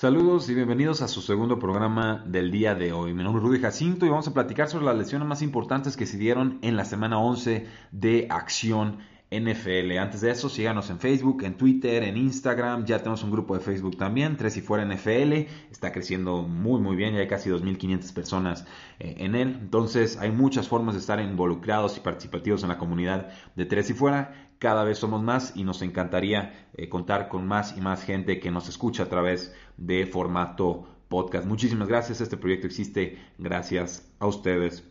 [0.00, 3.12] Saludos y bienvenidos a su segundo programa del día de hoy.
[3.12, 6.06] Mi nombre es Rudy Jacinto y vamos a platicar sobre las lesiones más importantes que
[6.06, 9.00] se dieron en la semana 11 de acción
[9.30, 9.98] NFL.
[9.98, 12.84] Antes de eso, síganos en Facebook, en Twitter, en Instagram.
[12.84, 15.32] Ya tenemos un grupo de Facebook también, Tres y Fuera NFL.
[15.70, 17.14] Está creciendo muy, muy bien.
[17.14, 18.66] Ya hay casi 2.500 personas
[18.98, 19.58] eh, en él.
[19.60, 23.94] Entonces, hay muchas formas de estar involucrados y participativos en la comunidad de Tres y
[23.94, 28.38] Fuera cada vez somos más y nos encantaría eh, contar con más y más gente
[28.40, 31.46] que nos escucha a través de formato podcast.
[31.46, 32.20] Muchísimas gracias.
[32.20, 34.89] Este proyecto existe gracias a ustedes.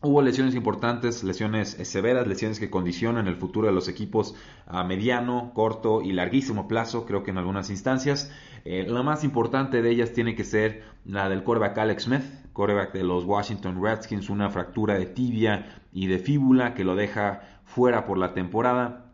[0.00, 5.50] Hubo lesiones importantes, lesiones severas, lesiones que condicionan el futuro de los equipos a mediano,
[5.54, 8.30] corto y larguísimo plazo, creo que en algunas instancias.
[8.64, 12.92] Eh, la más importante de ellas tiene que ser la del quarterback Alex Smith, quarterback
[12.92, 18.04] de los Washington Redskins, una fractura de tibia y de fíbula que lo deja fuera
[18.04, 19.07] por la temporada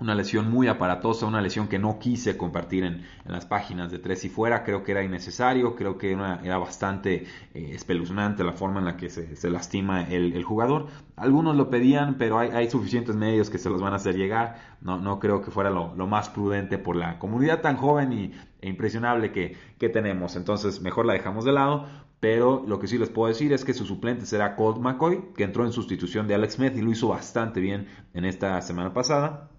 [0.00, 4.24] una lesión muy aparatosa, una lesión que no quise compartir en, las páginas de Tres
[4.24, 8.86] y Fuera, creo que era innecesario, creo que era, bastante eh, espeluznante la forma en
[8.86, 10.86] la que se, lastima el, jugador.
[11.16, 14.98] Algunos lo pedían, pero hay, suficientes medios que se los van a hacer llegar, no,
[14.98, 19.30] no creo que fuera lo, más prudente por la comunidad tan joven y, e impresionable
[19.32, 21.86] que, que tenemos, entonces mejor la dejamos de lado,
[22.20, 25.44] pero lo que sí les puedo decir es que su suplente será Colt McCoy, que
[25.44, 29.50] entró en sustitución de Alex Smith y lo hizo bastante bien en esta semana pasada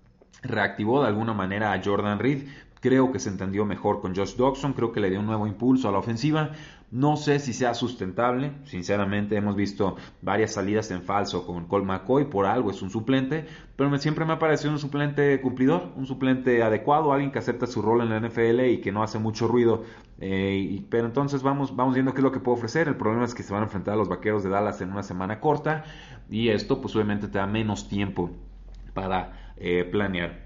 [0.42, 2.48] reactivó de alguna manera a Jordan Reed.
[2.80, 5.88] Creo que se entendió mejor con Josh Dodson, creo que le dio un nuevo impulso
[5.88, 6.52] a la ofensiva.
[6.89, 12.26] No sé si sea sustentable, sinceramente hemos visto varias salidas en falso con Cole McCoy,
[12.26, 13.45] por algo es un suplente,
[13.78, 17.82] pero siempre me ha parecido un suplente cumplidor, un suplente adecuado, alguien que acepta su
[17.82, 19.84] rol en la NFL y que no hace mucho ruido.
[20.20, 22.89] Eh, pero entonces vamos, vamos viendo qué es lo que puede ofrecer.
[22.89, 25.04] El problema es que se van a enfrentar a los vaqueros de Dallas en una
[25.04, 25.86] semana corta
[26.30, 28.32] y esto pues obviamente te da menos tiempo
[28.94, 30.42] para eh, planear.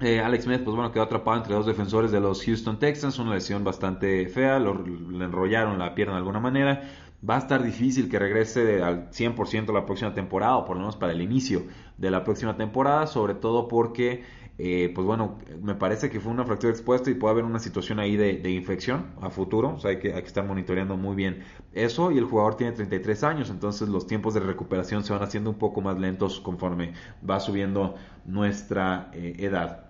[0.00, 3.34] Eh, Alex Smith, pues bueno, quedó atrapado entre dos defensores de los Houston Texans, una
[3.34, 6.82] lesión bastante fea, lo, le enrollaron la pierna de alguna manera.
[7.28, 10.96] Va a estar difícil que regrese al 100% la próxima temporada, o por lo menos
[10.96, 11.62] para el inicio
[11.96, 14.24] de la próxima temporada, sobre todo porque
[14.56, 17.98] eh, pues bueno, me parece que fue una fractura expuesta y puede haber una situación
[17.98, 21.42] ahí de, infección a futuro, o sea, hay que, estar monitoreando muy bien
[21.72, 25.50] eso y el jugador tiene 33 años, entonces los tiempos de recuperación se van haciendo
[25.50, 26.92] un poco más lentos conforme
[27.28, 29.86] va subiendo nuestra eh, edad.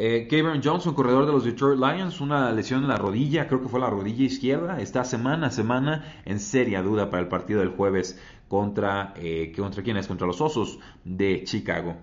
[0.00, 0.28] Eh,
[0.62, 3.90] Johnson, corredor de los Detroit Lions, una lesión en la rodilla, creo que fue la
[3.90, 8.16] rodilla izquierda, está semana a semana en seria duda para el partido del jueves
[8.46, 10.06] contra, eh, ¿contra quién es?
[10.06, 11.96] Contra los Osos de Chicago.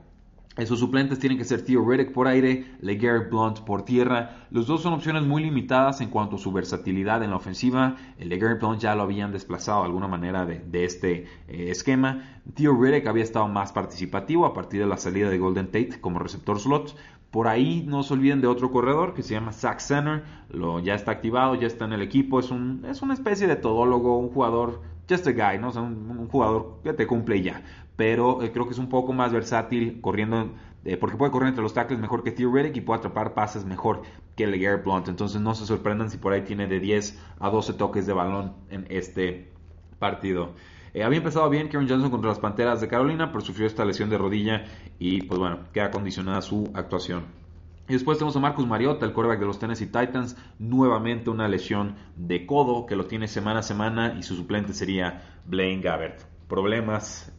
[0.58, 4.48] Esos suplentes tienen que ser Theo Riddick por aire, LeGarrette Blunt por tierra.
[4.52, 7.98] Los dos son opciones muy limitadas en cuanto a su versatilidad en la ofensiva.
[8.18, 12.40] LeGarrette Blunt ya lo habían desplazado de alguna manera de, este eh, esquema.
[12.54, 16.20] Theo Riddick había estado más participativo a partir de la salida de Golden Tate como
[16.20, 16.96] receptor slot.
[17.32, 20.24] Por ahí no se olviden de otro corredor que se llama Zach Center.
[20.50, 22.40] Lo, ya está activado, ya está en el equipo.
[22.40, 25.72] Es, un, es una especie de todólogo, un jugador just a guy, ¿no?
[25.72, 27.62] un, jugador que te cumple ya
[27.96, 30.52] pero eh, creo que es un poco más versátil corriendo,
[30.84, 34.04] eh, porque puede correr entre los tackles mejor que Theoretic y puede atrapar pases mejor
[34.36, 35.08] que LeGarrette Blunt.
[35.08, 38.54] Entonces no se sorprendan si por ahí tiene de 10 a 12 toques de balón
[38.70, 39.52] en este
[40.00, 40.54] partido.
[40.94, 44.10] Eh, había empezado bien Karen Johnson contra las Panteras de Carolina, pero sufrió esta lesión
[44.10, 44.66] de rodilla
[45.00, 47.45] y pues bueno, queda condicionada su actuación.
[47.88, 51.96] Y después tenemos a Marcus Mariota, el quarterback de los Tennessee Titans, nuevamente una lesión
[52.16, 56.23] de codo que lo tiene semana a semana y su suplente sería Blaine Gabbert.
[56.47, 57.31] Problemas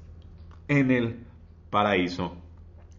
[0.69, 1.27] en el
[1.71, 2.37] paraíso.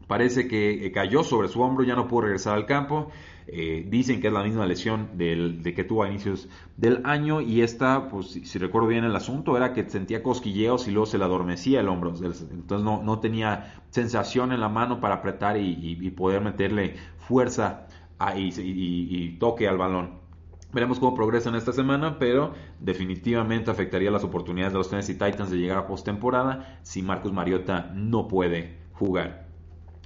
[0.08, 3.10] Parece que eh, cayó sobre su hombro, ya no pudo regresar al campo.
[3.50, 7.62] Eh, dicen que es la misma lesión de que tuvo a inicios del año y
[7.62, 11.24] esta, pues si, recuerdo bien el asunto, era que sentía cosquilleos y luego se le
[11.24, 12.10] adormecía el hombro.
[12.10, 17.88] Entonces no, no tenía sensación en la mano para apretar y, poder meterle fuerza
[18.36, 20.28] y toque al balón.
[20.74, 25.50] Veremos cómo progresa en esta semana, pero definitivamente afectaría las oportunidades de los Tennessee Titans
[25.50, 29.47] de llegar a postemporada si Marcus Mariota no puede jugar.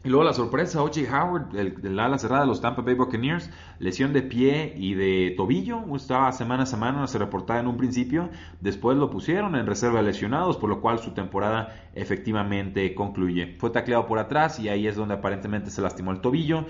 [0.04, 1.02] Y luego la sorpresa, O.J.
[1.12, 5.84] Howard, el, ala cerrada de los Tampa Bay Buccaneers, lesión de pie y de tobillo,
[5.96, 8.30] estaba semana a semana, se reportaba en un principio,
[8.62, 13.56] después lo pusieron en reserva de lesionados, por lo cual su temporada efectivamente concluye.
[13.60, 16.66] Fue tacleado por atrás y ahí es donde aparentemente se lastimó el tobillo,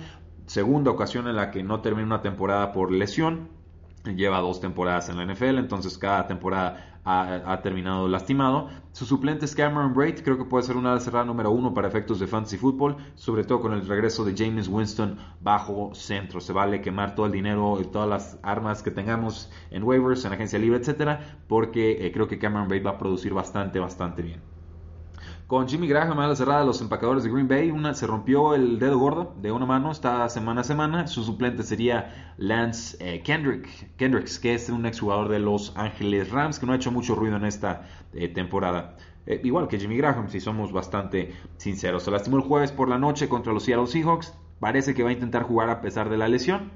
[0.45, 3.48] segunda ocasión en la que no termina una temporada por lesión,
[4.04, 8.69] lleva dos temporadas en la NFL, entonces cada temporada ha, terminado lastimado.
[8.92, 12.19] Su suplente es Cameron Braid, creo que puede ser una cerrada número uno para efectos
[12.19, 16.42] de fantasy football, sobre todo con el regreso de James Winston bajo centro.
[16.42, 20.33] Se vale quemar todo el dinero y todas las armas que tengamos en waivers, en
[20.33, 24.50] agencia libre, etcétera, porque eh, creo que Cameron Braid va a producir bastante, bastante bien.
[25.51, 28.56] Con Jimmy Graham a la cerrada de los empacadores de Green Bay, una, se rompió
[28.56, 31.07] el dedo gordo de una mano, está semana a semana.
[31.07, 36.57] Su suplente sería Lance eh, Kendrick, Kendricks, que es un exjugador de Los Ángeles Rams,
[36.57, 38.95] que no ha hecho mucho ruido en esta eh, temporada.
[39.25, 42.03] Eh, igual que Jimmy Graham, si somos bastante sinceros.
[42.03, 44.33] Se lastimó el jueves por la noche contra los Seattle Seahawks.
[44.62, 46.71] Parece que va a intentar jugar a pesar de la lesión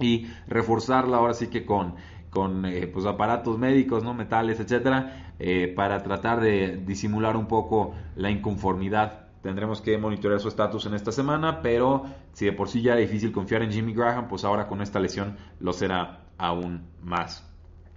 [0.00, 1.96] y reforzarla ahora sí que con
[2.36, 4.12] con eh, pues aparatos médicos, ¿no?
[4.12, 9.28] metales, etcétera, eh, para tratar de disimular un poco la inconformidad.
[9.40, 12.04] Tendremos que monitorear su estatus en esta semana, pero
[12.34, 15.00] si de por sí ya era difícil confiar en Jimmy Graham, pues ahora con esta
[15.00, 17.42] lesión lo será aún más.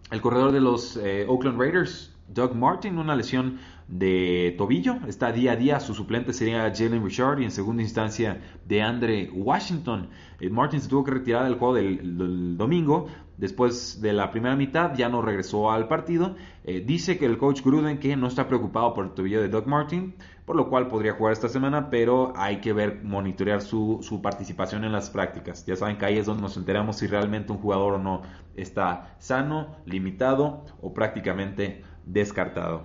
[0.09, 4.97] El corredor de los eh, Oakland Raiders, Doug Martin, una lesión de tobillo.
[5.07, 5.79] Está día a día.
[5.79, 10.09] Su suplente sería Jalen Richard y en segunda instancia de Andre Washington.
[10.51, 13.07] Martin se tuvo que retirar del juego del, domingo.
[13.37, 16.35] Después de la primera mitad ya no regresó al partido.
[16.65, 19.65] Eh, dice que el coach Gruden que no está preocupado por el tobillo de Doug
[19.65, 20.13] Martin,
[20.45, 24.83] por lo cual podría jugar esta semana, pero hay que ver, monitorear su, su participación
[24.83, 25.65] en las prácticas.
[25.65, 28.23] Ya saben que ahí es donde nos enteramos si realmente un jugador o no
[28.55, 32.83] está sano, limitado o prácticamente descartado.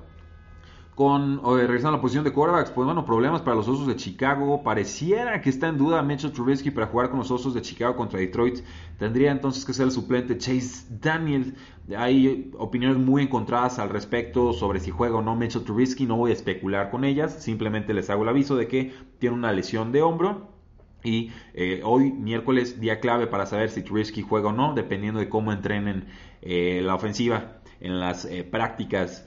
[0.94, 4.62] Con, regresando a la posición de quarterbacks, pues bueno, problemas para los Osos de Chicago.
[4.62, 8.20] Pareciera que está en duda Mitchell Trubisky para jugar con los Osos de Chicago contra
[8.20, 8.60] Detroit.
[8.96, 11.56] Tendría entonces que ser el suplente Chase Daniel.
[11.96, 16.06] Hay opiniones muy encontradas al respecto sobre si juega o no Mitchell Trubisky.
[16.06, 17.42] No voy a especular con ellas.
[17.42, 20.53] Simplemente les hago el aviso de que tiene una lesión de hombro.
[21.04, 25.28] Y eh, hoy, miércoles, día clave para saber si Trubisky juega o no, dependiendo de
[25.28, 26.06] cómo entrenen
[26.40, 29.26] eh, la ofensiva en las eh, prácticas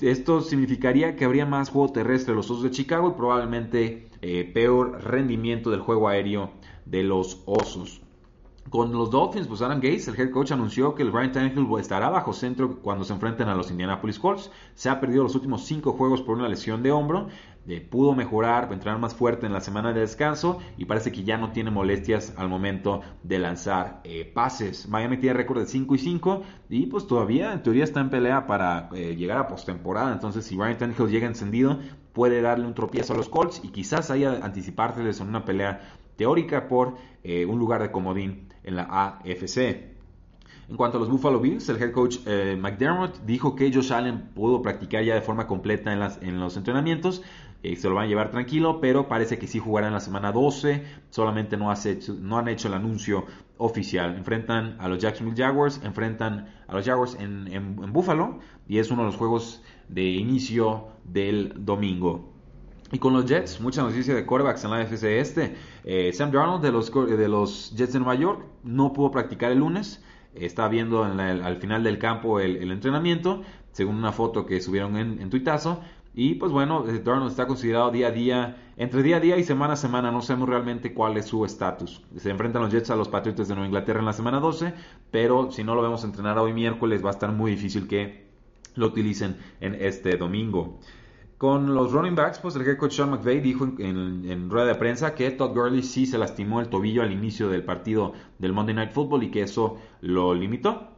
[0.00, 4.08] esto significaría que habría más juego terrestre de los Osos de Chicago y probablemente
[4.54, 6.52] peor rendimiento del juego aéreo
[6.84, 8.00] de los Osos.
[8.70, 12.10] Con los Dolphins, pues Adam Gates, el head coach, anunció que el Brian Tannehill estará
[12.10, 14.50] bajo centro cuando se enfrenten a los Indianapolis Colts.
[14.74, 17.28] Se ha perdido los últimos cinco juegos por una lesión de hombro
[17.90, 21.52] pudo mejorar, entrar más fuerte en la semana de descanso y parece que ya no
[21.52, 24.88] tiene molestias al momento de lanzar eh, pases.
[24.88, 28.46] Miami tiene récord de 5 y 5 y pues todavía en teoría está en pelea
[28.46, 30.12] para eh, llegar a postemporada.
[30.14, 31.78] Entonces si Ryan Tannehill llega encendido
[32.14, 36.68] puede darle un tropiezo a los Colts y quizás ahí anticipárseles en una pelea teórica
[36.68, 39.98] por eh, un lugar de comodín en la AFC.
[40.70, 42.18] En cuanto a los Buffalo Bills, el head coach
[42.58, 47.22] McDermott dijo que Josh Allen pudo practicar ya de forma completa en, los entrenamientos
[47.62, 50.84] eh, se lo van a llevar tranquilo, pero parece que sí jugarán la semana 12,
[51.10, 53.26] solamente no, han hecho el anuncio
[53.56, 54.14] oficial.
[54.16, 58.38] Enfrentan a los Jacksonville Jaguars, enfrentan a los Jaguars en, Buffalo
[58.68, 62.32] y es uno de los juegos de inicio del domingo.
[62.92, 65.56] Y con los Jets, mucha noticia de quarterbacks en la FC este.
[65.84, 69.58] Eh, Sam Darnold de los, de los Jets de Nueva York no pudo practicar el
[69.58, 70.02] lunes.
[70.34, 75.28] Está viendo al final del campo el, entrenamiento, según una foto que subieron en, en
[75.28, 75.82] Tuitazo.
[76.20, 79.44] Y pues bueno, eh, Darnold está considerado día a día, entre día a día y
[79.44, 82.02] semana a semana, no sabemos realmente cuál es su estatus.
[82.16, 84.74] Se enfrentan los Jets a los Patriots de Nueva Inglaterra en la semana 12,
[85.12, 88.26] pero si no lo vemos entrenar hoy miércoles va a estar muy difícil que
[88.74, 90.80] lo utilicen en este domingo.
[91.36, 94.74] Con los running backs, pues el head coach Sean McVay dijo en, en, rueda de
[94.74, 98.74] prensa que Todd Gurley sí se lastimó el tobillo al inicio del partido del Monday
[98.74, 100.97] Night Football y que eso lo limitó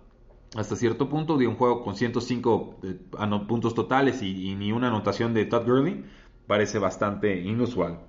[0.57, 2.99] hasta cierto punto de un juego con 105 eh,
[3.47, 6.05] puntos totales y, ni una anotación de Todd Gurley
[6.47, 8.01] parece bastante inusual.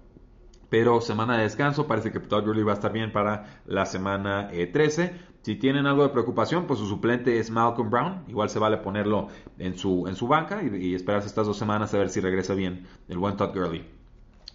[0.69, 4.49] Pero semana de descanso, parece que Todd Gurley va a estar bien para la semana
[4.49, 5.03] 13.
[5.03, 8.23] Eh, si tienen algo de preocupación, pues su suplente es Malcolm Brown.
[8.27, 11.93] Igual se vale ponerlo en su, en su banca y, y esperarse estas dos semanas
[11.93, 14.00] a ver si regresa bien el buen Todd Gurley.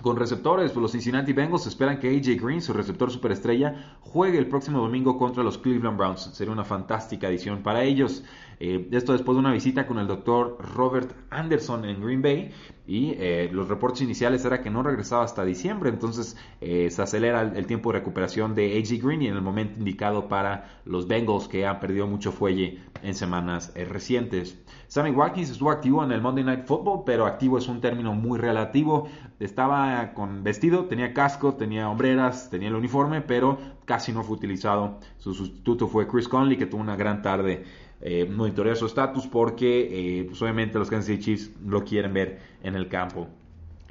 [0.02, 4.46] Con receptores, pues los Cincinnati Bengals esperan que AJ Green, su receptor superestrella, juegue el
[4.46, 6.30] próximo domingo contra los Cleveland Browns.
[6.34, 8.22] Sería una fantástica adición para ellos.
[8.58, 12.50] Eh, esto después de una visita con el doctor Robert Anderson en Green Bay.
[12.86, 17.42] y eh, los reportes iniciales era que no regresaba hasta diciembre, entonces eh, se acelera
[17.42, 21.48] el, tiempo de recuperación de AJ Green y en el momento indicado para los Bengals
[21.48, 24.56] que han perdido mucho fuelle en semanas recientes.
[24.88, 28.38] Sammy Watkins estuvo activo en el Monday Night Football, pero activo es un término muy
[28.38, 29.08] relativo.
[29.40, 35.00] Estaba con vestido, tenía casco, tenía hombreras, tenía el uniforme, pero casi no fue utilizado.
[35.18, 37.64] Su sustituto fue Chris Conley, que tuvo una gran tarde
[38.00, 42.38] eh, monitorear su estatus porque eh, pues obviamente los Kansas City Chiefs lo quieren ver
[42.62, 43.28] en el campo.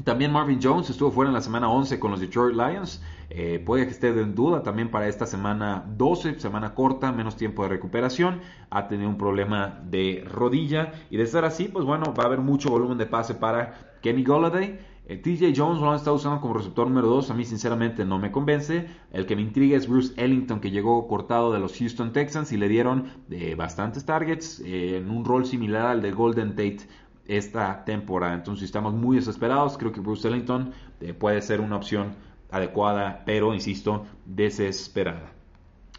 [0.04, 3.02] También Marvin Jones estuvo fuera en la semana 11 con los Detroit Lions.
[3.30, 7.64] Eh, puede que esté en duda también para esta semana 12, semana corta, menos tiempo
[7.64, 8.42] de recuperación.
[8.70, 10.92] Ha tenido un problema de rodilla.
[11.10, 14.24] Y de ser así, pues bueno, va a haber mucho volumen de pase para Kenny
[14.24, 14.80] Golladay.
[15.08, 17.30] TJ Jones lo han estado usando como receptor número 2.
[17.30, 18.88] A mí, sinceramente, no me convence.
[19.12, 22.58] El que me intriga es Bruce Ellington, que llegó cortado de los Houston Texans y
[22.58, 26.88] le dieron eh, bastantes targets eh, en un rol similar al de Golden Tate
[27.28, 28.34] esta temporada.
[28.34, 30.72] Entonces, estamos muy desesperados, creo que Bruce Ellington
[31.02, 32.16] eh, puede ser una opción
[32.50, 35.34] adecuada, pero insisto, desesperada.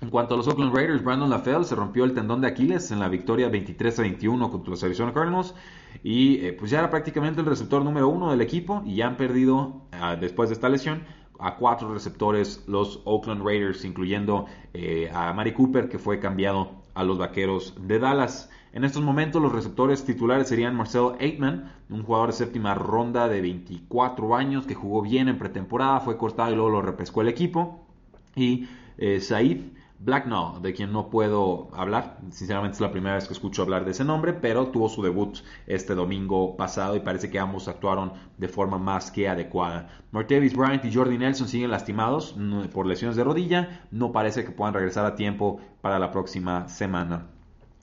[0.02, 3.00] En cuanto a los Oakland Raiders, Brandon LaFell se rompió el tendón de Aquiles en
[3.00, 5.54] la victoria 23 a 21 contra los Arizona Cardinals
[6.02, 9.16] y eh, pues ya era prácticamente el receptor número uno del equipo y ya han
[9.16, 11.02] perdido ah, después de esta lesión
[11.38, 17.02] a cuatro receptores los Oakland Raiders, incluyendo eh, a Mari Cooper que fue cambiado a
[17.02, 18.50] los Vaqueros de Dallas.
[18.74, 23.40] En estos momentos los receptores titulares serían Marcel Aitman, un jugador de séptima ronda de
[23.40, 27.86] 24 años que jugó bien en pretemporada, fue cortado y luego lo repescó el equipo.
[28.34, 33.32] Y eh, Said Blacknall, de quien no puedo hablar, sinceramente es la primera vez que
[33.32, 37.38] escucho hablar de ese nombre, pero tuvo su debut este domingo pasado y parece que
[37.38, 39.88] ambos actuaron de forma más que adecuada.
[40.12, 42.36] Martavis Bryant y Jordi Nelson siguen lastimados
[42.72, 47.28] por lesiones de rodilla, no parece que puedan regresar a tiempo para la próxima semana.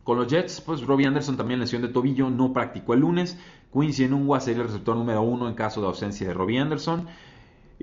[0.03, 3.39] Con los Jets, pues Robbie Anderson también lesión de tobillo, no practicó el lunes.
[3.71, 7.07] Quincy Enungwa sería el receptor número uno en caso de ausencia de Robbie Anderson.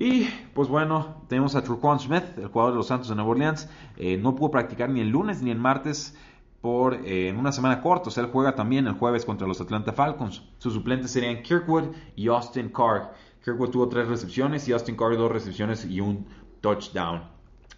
[0.00, 3.68] Y pues bueno, tenemos a Truquan Smith, el jugador de los Santos de Nueva Orleans.
[3.98, 6.16] Eh, no pudo practicar ni el lunes ni el martes
[6.62, 8.08] por eh, una semana corta.
[8.18, 10.42] Él juega también el jueves contra los Atlanta Falcons.
[10.56, 13.12] Sus suplentes serían Kirkwood y Austin Carr.
[13.44, 16.26] Kirkwood tuvo tres recepciones y Austin Carr dos recepciones y un
[16.62, 17.20] touchdown.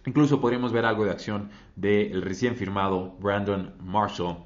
[0.05, 4.37] Incluso podríamos ver algo de acción del recién firmado Brandon Marshall.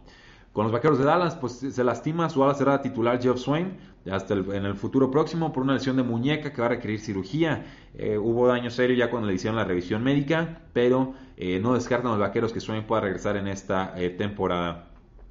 [0.51, 3.77] Con los vaqueros de Dallas, pues se lastima su ala será titular Jeff Swain
[4.11, 7.65] hasta en el futuro próximo por una lesión de muñeca que va a requerir cirugía.
[7.95, 12.11] Eh, hubo daño serio ya cuando le hicieron la revisión médica, pero eh, no descartan
[12.11, 14.89] los vaqueros que Swain pueda regresar en esta eh, temporada.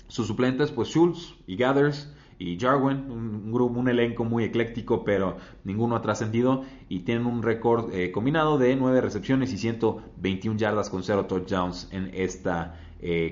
[0.08, 5.38] Sus suplentes, pues Schultz y Gathers y Jarwin, un, grupo, un elenco muy ecléctico, pero
[5.64, 11.02] ninguno ha trascendido y tienen un récord combinado de 9 recepciones y 121 yardas con
[11.02, 12.78] 0 touchdowns en esta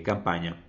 [0.05, 0.64] campaña.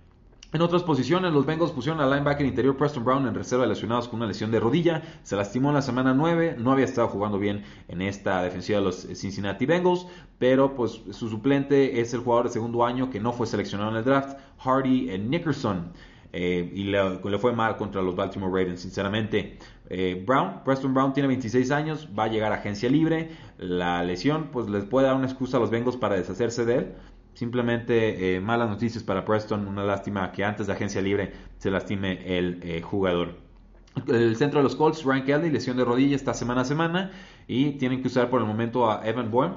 [0.56, 4.20] En otras posiciones, los Bengals pusieron al linebacker interior Preston Brown en reserva lesionados con
[4.20, 5.02] una lesión de rodilla.
[5.22, 8.86] Se lastimó en la semana 9, no había estado jugando bien en esta defensiva de
[8.86, 10.06] los Cincinnati Bengals,
[10.38, 13.96] pero pues su suplente es el jugador de segundo año que no fue seleccionado en
[13.98, 15.92] el draft, Hardy Nickerson.
[16.32, 19.58] Eh, y le, fue mal contra los Baltimore Ravens, sinceramente.
[19.88, 23.30] Eh, Brown, Preston Brown tiene 26 años, va a llegar a agencia libre.
[23.58, 26.94] La lesión, pues les puede dar una excusa a los Bengals para deshacerse de él.
[27.36, 32.38] Simplemente eh, malas noticias para Preston, una lástima que antes de agencia libre se lastime
[32.38, 33.36] el jugador.
[34.08, 37.10] El centro de los Colts, Ryan Kelly, lesión de rodilla esta semana a semana
[37.46, 39.56] y tienen que usar por el momento a Evan Bourne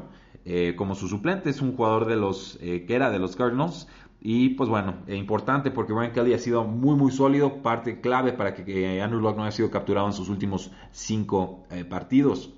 [0.76, 1.50] como su suplente.
[1.50, 3.88] Es un jugador de los que era de los Cardinals.
[4.22, 8.34] Y pues bueno, es importante porque Brian Kelly ha sido muy muy sólido, parte clave
[8.34, 12.54] para que Andrew Luck no haya sido capturado en sus últimos cinco eh, partidos.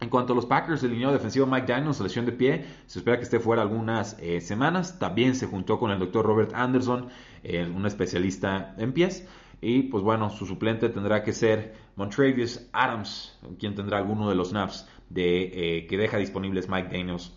[0.00, 3.16] En cuanto a los Packers, el línea defensivo Mike Daniels, lesión de pie, se espera
[3.16, 4.98] que esté fuera algunas eh, semanas.
[4.98, 7.08] También se juntó con el doctor Robert Anderson,
[7.42, 9.26] eh, un especialista en pies.
[9.60, 14.50] Y pues bueno, su suplente tendrá que ser Montrevious Adams, quien tendrá alguno de los
[14.50, 17.32] snaps de, que deja disponibles Mike Daniels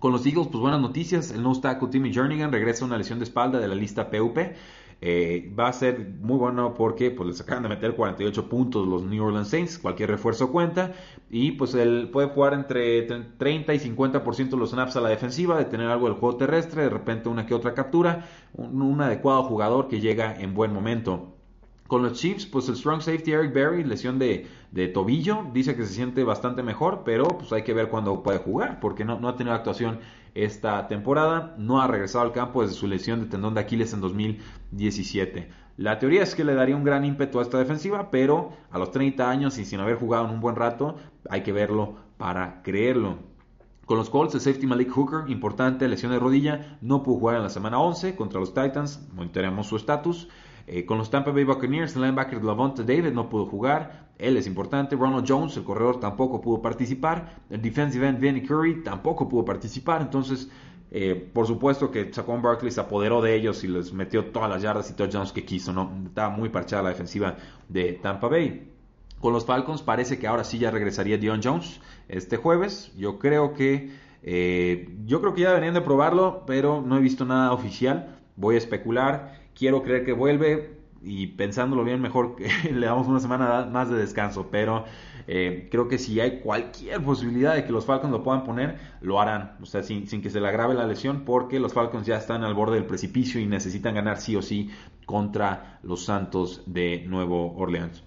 [0.00, 1.30] con los Eagles, pues buenas noticias.
[1.30, 4.38] El no tackle Timmy Jernigan regresa a una lesión de espalda de la lista PUP.
[5.02, 9.02] Eh, va a ser muy bueno porque pues, les acaban de meter 48 puntos los
[9.02, 9.78] New Orleans Saints.
[9.78, 10.92] Cualquier refuerzo cuenta.
[11.30, 15.58] Y pues él puede jugar entre 30 y 50% de los snaps a la defensiva,
[15.58, 18.26] de tener algo del juego terrestre, de repente una que otra captura.
[18.54, 21.34] un adecuado jugador que llega en buen momento.
[21.90, 24.46] Con los Chiefs, pues el strong safety Eric Berry, lesión de,
[24.94, 28.78] tobillo, dice que se siente bastante mejor, pero pues hay que ver cuándo puede jugar,
[28.78, 29.98] porque no, no ha tenido actuación
[30.34, 34.00] esta temporada, no ha regresado al campo desde su lesión de tendón de Aquiles en
[34.00, 35.50] 2017.
[35.76, 38.90] La teoría es que le daría un gran ímpetu a esta defensiva, pero a los
[38.90, 40.96] 30 años y sin haber jugado en un buen rato,
[41.28, 43.18] hay que verlo para creerlo.
[43.86, 47.42] Con los Colts, el safety Malik Hooker, importante lesión de rodilla, no pudo jugar en
[47.42, 50.28] la semana 11 contra los Titans, monitoreamos su estatus.
[50.72, 54.06] Eh, con los Tampa Bay Buccaneers, el linebacker Lavonte David no pudo jugar.
[54.18, 54.94] Él es importante.
[54.94, 57.42] Ronald Jones, el corredor, tampoco pudo participar.
[57.50, 60.00] El defensive end Vinny Curry tampoco pudo participar.
[60.00, 60.48] Entonces,
[60.92, 64.62] eh, por supuesto que Saquon Barkley se apoderó de ellos y les metió todas las
[64.62, 65.72] yardas y touchdowns que quiso.
[65.72, 65.92] ¿no?
[66.06, 67.34] Estaba muy parchada la defensiva
[67.68, 68.70] de Tampa Bay.
[69.18, 72.92] Con los Falcons parece que ahora sí ya regresaría Dion Jones este jueves.
[72.96, 73.90] Yo creo que
[74.22, 78.20] eh, yo creo que ya deberían de probarlo, pero no he visto nada oficial.
[78.36, 83.20] Voy a especular quiero creer que vuelve y pensándolo bien, mejor que le damos una
[83.20, 84.48] semana más de descanso.
[84.50, 84.84] Pero
[85.28, 89.20] eh, creo que si hay cualquier posibilidad de que los Falcons lo puedan poner, lo
[89.20, 89.58] harán.
[89.60, 92.54] O sea, sin, que se le agrave la lesión, porque los Falcons ya están al
[92.54, 94.70] borde del precipicio y necesitan ganar sí o sí
[95.04, 98.02] contra los Santos de Nuevo Orleans.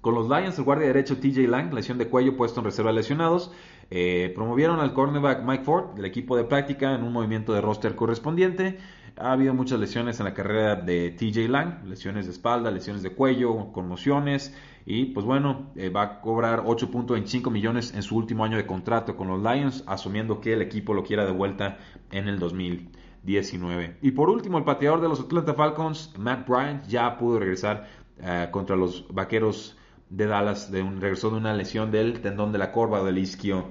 [0.00, 3.50] Con los Lions, el guardia derecho TJ Lang, lesión de cuello puesto en reserva lesionados.
[3.90, 7.96] Eh, promovieron al cornerback Mike Ford del equipo de práctica en un movimiento de roster
[7.96, 8.78] correspondiente.
[9.16, 13.10] Ha habido muchas lesiones en la carrera de TJ Lang, lesiones de espalda, lesiones de
[13.10, 14.52] cuello, conmociones.
[14.86, 19.16] Y pues bueno, eh, va a cobrar 8.25 millones en su último año de contrato
[19.16, 21.78] con los Lions, asumiendo que el equipo lo quiera de vuelta
[22.10, 23.98] en el 2019.
[24.02, 27.86] Y por último, el pateador de los Atlanta Falcons, Matt Bryant, ya pudo regresar
[28.20, 29.78] eh, contra los Vaqueros
[30.10, 33.70] de Dallas, de un, regresó de una lesión del tendón de la corva del isquio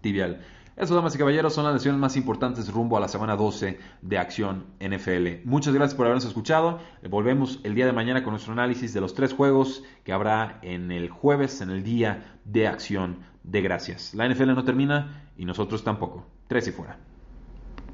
[0.00, 0.42] tibial.
[0.76, 4.18] Eso, damas y caballeros, son las lesiones más importantes rumbo a la semana 12 de
[4.18, 5.46] Acción NFL.
[5.48, 6.80] Muchas gracias por habernos escuchado.
[7.08, 10.92] Volvemos el día de mañana con nuestro análisis de los tres juegos que habrá en
[10.92, 14.12] el jueves, en el día de Acción de Gracias.
[14.12, 16.26] La NFL no termina y nosotros tampoco.
[16.46, 16.98] Tres y fuera.